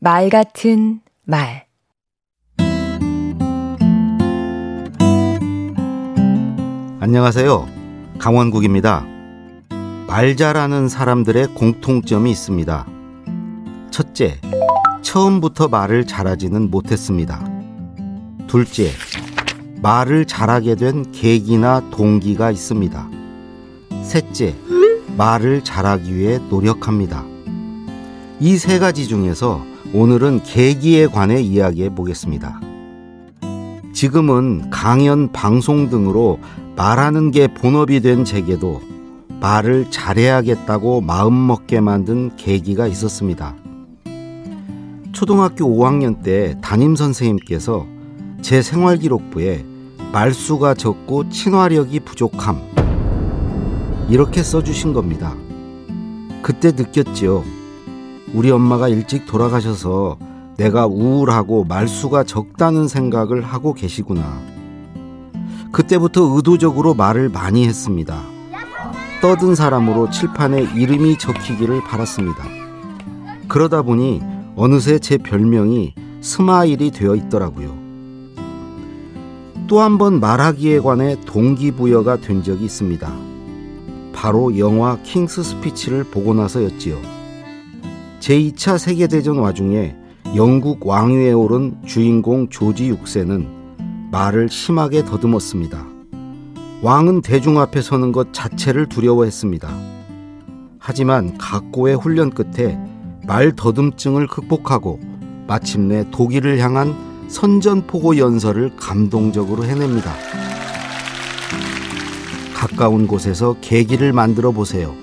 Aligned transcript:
말 0.00 0.30
같은 0.30 1.00
말 1.24 1.66
안녕하세요. 7.00 7.66
강원국입니다. 8.18 9.04
말 10.06 10.36
잘하는 10.36 10.88
사람들의 10.88 11.48
공통점이 11.48 12.30
있습니다. 12.30 12.86
첫째, 13.90 14.38
처음부터 15.02 15.68
말을 15.68 16.06
잘하지는 16.06 16.70
못했습니다. 16.70 17.44
둘째, 18.46 18.90
말을 19.82 20.26
잘하게 20.26 20.76
된 20.76 21.10
계기나 21.12 21.90
동기가 21.90 22.50
있습니다. 22.50 23.08
셋째, 24.02 24.54
말을 25.16 25.62
잘하기 25.64 26.14
위해 26.14 26.38
노력합니다. 26.48 27.24
이 28.40 28.56
세 28.56 28.78
가지 28.78 29.06
중에서 29.06 29.69
오늘은 29.92 30.42
계기에 30.44 31.06
관해 31.06 31.40
이야기해 31.40 31.94
보겠습니다. 31.94 32.60
지금은 33.92 34.70
강연, 34.70 35.32
방송 35.32 35.90
등으로 35.90 36.38
말하는 36.76 37.30
게 37.30 37.48
본업이 37.48 38.00
된 38.00 38.24
제게도 38.24 38.80
말을 39.40 39.90
잘해야겠다고 39.90 41.00
마음먹게 41.00 41.80
만든 41.80 42.34
계기가 42.36 42.86
있었습니다. 42.86 43.56
초등학교 45.12 45.66
5학년 45.66 46.22
때 46.22 46.56
담임 46.62 46.94
선생님께서 46.94 47.86
제 48.40 48.62
생활 48.62 48.98
기록부에 48.98 49.64
말수가 50.12 50.74
적고 50.74 51.28
친화력이 51.28 52.00
부족함 52.00 52.60
이렇게 54.08 54.42
써주신 54.42 54.92
겁니다. 54.92 55.36
그때 56.42 56.72
느꼈지요. 56.72 57.59
우리 58.34 58.50
엄마가 58.50 58.88
일찍 58.88 59.26
돌아가셔서 59.26 60.18
내가 60.56 60.86
우울하고 60.86 61.64
말수가 61.64 62.24
적다는 62.24 62.86
생각을 62.86 63.42
하고 63.42 63.72
계시구나. 63.72 64.40
그때부터 65.72 66.22
의도적으로 66.36 66.94
말을 66.94 67.28
많이 67.28 67.66
했습니다. 67.66 68.22
떠든 69.20 69.54
사람으로 69.54 70.10
칠판에 70.10 70.62
이름이 70.76 71.18
적히기를 71.18 71.82
바랐습니다. 71.84 72.44
그러다 73.48 73.82
보니 73.82 74.20
어느새 74.56 74.98
제 74.98 75.16
별명이 75.18 75.94
스마일이 76.20 76.90
되어 76.90 77.14
있더라고요. 77.16 77.78
또 79.66 79.80
한 79.80 79.98
번 79.98 80.18
말하기에 80.18 80.80
관해 80.80 81.16
동기부여가 81.26 82.16
된 82.16 82.42
적이 82.42 82.64
있습니다. 82.64 83.08
바로 84.12 84.58
영화 84.58 84.98
킹스 85.04 85.42
스피치를 85.44 86.04
보고 86.04 86.34
나서였지요. 86.34 86.98
제2차 88.20 88.78
세계대전 88.78 89.38
와중에 89.38 89.96
영국 90.36 90.86
왕위에 90.86 91.32
오른 91.32 91.76
주인공 91.86 92.48
조지 92.50 92.92
6세는 92.92 93.48
말을 94.12 94.48
심하게 94.50 95.04
더듬었습니다. 95.04 95.86
왕은 96.82 97.22
대중 97.22 97.58
앞에 97.58 97.80
서는 97.80 98.12
것 98.12 98.32
자체를 98.32 98.88
두려워했습니다. 98.88 99.68
하지만 100.78 101.36
각고의 101.38 101.96
훈련 101.96 102.30
끝에 102.30 102.78
말 103.26 103.54
더듬증을 103.56 104.26
극복하고 104.26 105.00
마침내 105.46 106.04
독일을 106.10 106.58
향한 106.58 106.94
선전포고 107.28 108.18
연설을 108.18 108.76
감동적으로 108.76 109.64
해냅니다. 109.64 110.12
가까운 112.54 113.06
곳에서 113.06 113.56
계기를 113.60 114.12
만들어 114.12 114.52
보세요. 114.52 114.94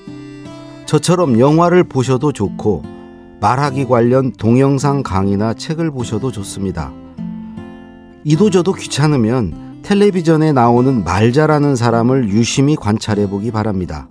저처럼 0.86 1.40
영화를 1.40 1.84
보셔도 1.84 2.32
좋고 2.32 2.97
말하기 3.40 3.86
관련 3.86 4.32
동영상 4.32 5.04
강의나 5.04 5.54
책을 5.54 5.92
보셔도 5.92 6.32
좋습니다. 6.32 6.92
이도저도 8.24 8.74
귀찮으면 8.74 9.82
텔레비전에 9.84 10.52
나오는 10.52 11.04
말 11.04 11.32
잘하는 11.32 11.76
사람을 11.76 12.30
유심히 12.30 12.76
관찰해 12.76 13.30
보기 13.30 13.52
바랍니다. 13.52 14.10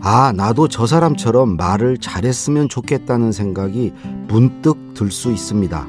아, 0.00 0.32
나도 0.34 0.68
저 0.68 0.86
사람처럼 0.86 1.56
말을 1.56 1.98
잘했으면 1.98 2.68
좋겠다는 2.70 3.32
생각이 3.32 3.92
문득 4.26 4.94
들 4.94 5.10
수 5.10 5.30
있습니다. 5.30 5.86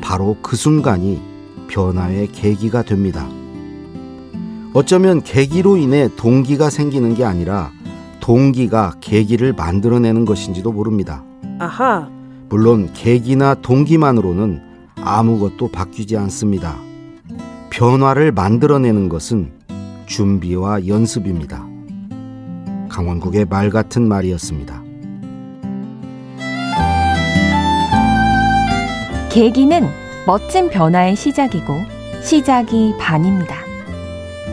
바로 0.00 0.36
그 0.42 0.56
순간이 0.56 1.20
변화의 1.68 2.28
계기가 2.32 2.82
됩니다. 2.82 3.28
어쩌면 4.72 5.22
계기로 5.22 5.76
인해 5.76 6.08
동기가 6.16 6.70
생기는 6.70 7.14
게 7.14 7.24
아니라 7.24 7.70
동기가 8.20 8.94
계기를 9.00 9.52
만들어내는 9.52 10.24
것인지도 10.24 10.72
모릅니다. 10.72 11.22
아하. 11.60 12.08
물론 12.48 12.90
계기나 12.94 13.54
동기만으로는 13.54 14.62
아무것도 14.96 15.68
바뀌지 15.68 16.16
않습니다. 16.16 16.74
변화를 17.68 18.32
만들어내는 18.32 19.10
것은 19.10 19.52
준비와 20.06 20.86
연습입니다. 20.86 21.66
강원국의 22.88 23.44
말 23.44 23.68
같은 23.68 24.08
말이었습니다. 24.08 24.82
계기는 29.30 29.86
멋진 30.26 30.70
변화의 30.70 31.14
시작이고 31.14 31.74
시작이 32.22 32.94
반입니다. 32.98 33.54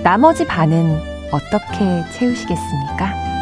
나머지 0.03 0.45
반은 0.45 0.99
어떻게 1.31 2.03
채우시겠습니까? 2.11 3.36